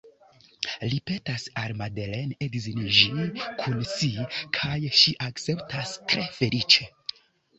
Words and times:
Li 0.93 0.97
petas 1.09 1.43
al 1.63 1.73
Madeleine 1.81 2.37
edziniĝi 2.47 3.27
kun 3.59 3.83
si, 3.91 4.09
kaj 4.59 4.79
ŝi 5.01 5.13
akceptas 5.27 5.95
tre 6.13 6.25
feliĉe. 6.39 6.91